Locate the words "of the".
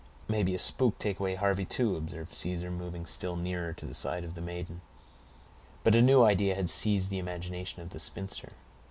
4.23-4.41, 7.83-7.99